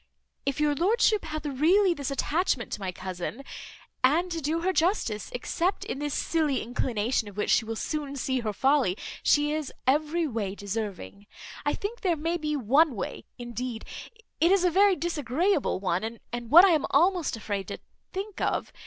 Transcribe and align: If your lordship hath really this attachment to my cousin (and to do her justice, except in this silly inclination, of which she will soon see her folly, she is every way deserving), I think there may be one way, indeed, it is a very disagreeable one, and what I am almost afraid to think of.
If 0.47 0.59
your 0.59 0.73
lordship 0.73 1.25
hath 1.25 1.45
really 1.45 1.93
this 1.93 2.09
attachment 2.09 2.71
to 2.71 2.79
my 2.79 2.91
cousin 2.91 3.43
(and 4.03 4.31
to 4.31 4.41
do 4.41 4.61
her 4.61 4.73
justice, 4.73 5.29
except 5.31 5.85
in 5.85 5.99
this 5.99 6.15
silly 6.15 6.63
inclination, 6.63 7.27
of 7.27 7.37
which 7.37 7.51
she 7.51 7.65
will 7.65 7.75
soon 7.75 8.15
see 8.15 8.39
her 8.39 8.51
folly, 8.51 8.97
she 9.21 9.51
is 9.53 9.71
every 9.85 10.25
way 10.27 10.55
deserving), 10.55 11.27
I 11.67 11.75
think 11.75 12.01
there 12.01 12.15
may 12.17 12.37
be 12.37 12.55
one 12.55 12.95
way, 12.95 13.25
indeed, 13.37 13.85
it 14.39 14.51
is 14.51 14.63
a 14.63 14.71
very 14.71 14.95
disagreeable 14.95 15.79
one, 15.79 16.17
and 16.33 16.49
what 16.49 16.65
I 16.65 16.69
am 16.71 16.87
almost 16.89 17.37
afraid 17.37 17.67
to 17.67 17.77
think 18.11 18.41
of. 18.41 18.73